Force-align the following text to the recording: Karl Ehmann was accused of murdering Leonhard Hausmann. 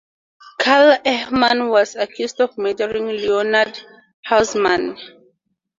Karl 0.57 0.97
Ehmann 1.05 1.69
was 1.69 1.95
accused 1.95 2.41
of 2.41 2.57
murdering 2.57 3.05
Leonhard 3.05 3.79
Hausmann. 4.27 4.97